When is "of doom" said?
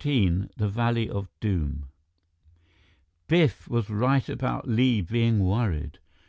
1.10-1.88